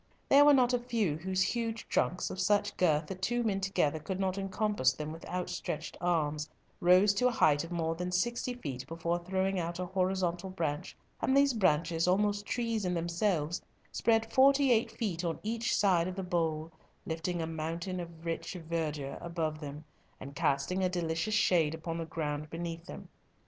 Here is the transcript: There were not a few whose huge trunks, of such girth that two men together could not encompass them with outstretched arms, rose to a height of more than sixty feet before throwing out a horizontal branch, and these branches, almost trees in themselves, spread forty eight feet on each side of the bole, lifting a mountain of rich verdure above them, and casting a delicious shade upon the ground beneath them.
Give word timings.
There 0.29 0.43
were 0.45 0.53
not 0.55 0.73
a 0.73 0.79
few 0.79 1.17
whose 1.17 1.43
huge 1.43 1.87
trunks, 1.87 2.31
of 2.31 2.39
such 2.39 2.75
girth 2.75 3.05
that 3.05 3.21
two 3.21 3.43
men 3.43 3.61
together 3.61 3.99
could 3.99 4.19
not 4.19 4.35
encompass 4.35 4.93
them 4.93 5.11
with 5.11 5.29
outstretched 5.29 5.95
arms, 6.01 6.49
rose 6.79 7.13
to 7.13 7.27
a 7.27 7.31
height 7.31 7.63
of 7.63 7.71
more 7.71 7.93
than 7.93 8.11
sixty 8.11 8.55
feet 8.55 8.87
before 8.87 9.19
throwing 9.19 9.59
out 9.59 9.77
a 9.77 9.85
horizontal 9.85 10.49
branch, 10.49 10.97
and 11.21 11.37
these 11.37 11.53
branches, 11.53 12.07
almost 12.07 12.47
trees 12.47 12.83
in 12.83 12.95
themselves, 12.95 13.61
spread 13.91 14.33
forty 14.33 14.71
eight 14.71 14.89
feet 14.89 15.23
on 15.23 15.39
each 15.43 15.77
side 15.77 16.07
of 16.07 16.15
the 16.15 16.23
bole, 16.23 16.71
lifting 17.05 17.39
a 17.39 17.45
mountain 17.45 17.99
of 17.99 18.25
rich 18.25 18.53
verdure 18.55 19.19
above 19.21 19.59
them, 19.59 19.83
and 20.19 20.33
casting 20.33 20.83
a 20.83 20.89
delicious 20.89 21.35
shade 21.35 21.75
upon 21.75 21.99
the 21.99 22.05
ground 22.05 22.49
beneath 22.49 22.87
them. 22.87 23.07